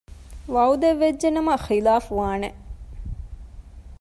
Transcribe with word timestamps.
ވަޢުދެއްވެއްޖެނަމަ 0.53 1.53
ޚިލާފުވާނެ 1.65 2.49